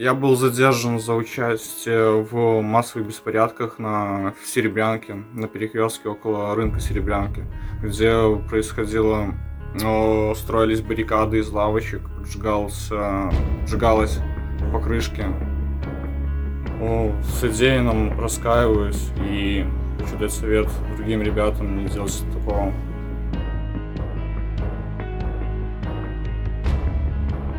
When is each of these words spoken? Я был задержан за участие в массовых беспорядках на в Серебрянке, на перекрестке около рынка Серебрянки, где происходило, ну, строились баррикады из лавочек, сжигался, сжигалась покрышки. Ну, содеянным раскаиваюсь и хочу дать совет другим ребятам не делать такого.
Я 0.00 0.14
был 0.14 0.34
задержан 0.34 0.98
за 0.98 1.12
участие 1.12 2.22
в 2.22 2.62
массовых 2.62 3.08
беспорядках 3.08 3.78
на 3.78 4.32
в 4.42 4.46
Серебрянке, 4.46 5.12
на 5.34 5.46
перекрестке 5.46 6.08
около 6.08 6.54
рынка 6.54 6.80
Серебрянки, 6.80 7.44
где 7.82 8.10
происходило, 8.48 9.34
ну, 9.74 10.34
строились 10.36 10.80
баррикады 10.80 11.40
из 11.40 11.50
лавочек, 11.50 12.00
сжигался, 12.24 13.30
сжигалась 13.66 14.20
покрышки. 14.72 15.22
Ну, 16.78 17.14
содеянным 17.38 18.18
раскаиваюсь 18.18 19.10
и 19.18 19.66
хочу 19.98 20.16
дать 20.16 20.32
совет 20.32 20.68
другим 20.96 21.20
ребятам 21.20 21.76
не 21.76 21.90
делать 21.90 22.24
такого. 22.32 22.72